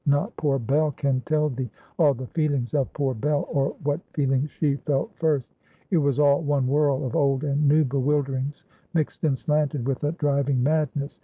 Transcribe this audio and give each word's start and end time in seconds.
Not 0.07 0.35
poor 0.35 0.57
Bell 0.57 0.89
can 0.93 1.21
tell 1.27 1.49
thee 1.49 1.69
all 1.99 2.15
the 2.15 2.25
feelings 2.25 2.73
of 2.73 2.91
poor 2.91 3.13
Bell, 3.13 3.47
or 3.51 3.75
what 3.83 4.01
feelings 4.13 4.49
she 4.49 4.77
felt 4.77 5.15
first. 5.15 5.53
It 5.91 5.97
was 5.99 6.17
all 6.17 6.41
one 6.41 6.65
whirl 6.65 7.05
of 7.05 7.15
old 7.15 7.43
and 7.43 7.67
new 7.67 7.83
bewilderings, 7.83 8.63
mixed 8.95 9.23
and 9.23 9.37
slanted 9.37 9.87
with 9.87 10.03
a 10.03 10.13
driving 10.13 10.63
madness. 10.63 11.19